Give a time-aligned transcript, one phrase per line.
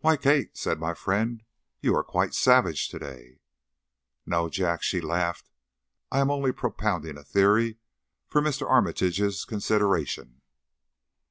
[0.00, 1.42] "Why, Kate," said my friend,
[1.82, 3.38] "you are quite savage to day."
[4.24, 5.50] "No, Jack," she laughed.
[6.10, 7.76] "I'm only propounding a theory
[8.28, 8.66] for Mr.
[8.66, 10.40] Armitage's consideration."